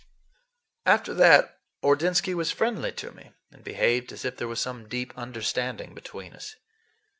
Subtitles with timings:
[0.87, 5.13] After that Ordinsky was friendly to me, and behaved as if there were some deep
[5.15, 6.55] understanding between us.